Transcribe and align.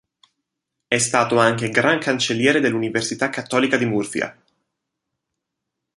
È 0.87 0.97
stato 0.97 1.37
anche 1.37 1.69
gran 1.69 1.99
cancelliere 1.99 2.59
dell'Università 2.59 3.29
Cattolica 3.29 3.77
di 3.77 3.85
Murcia. 3.85 4.35